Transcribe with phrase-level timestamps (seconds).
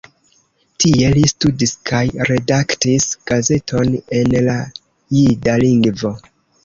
[0.83, 4.57] Tie li studis kaj redaktis gazeton en la
[5.19, 6.13] jida lingvo.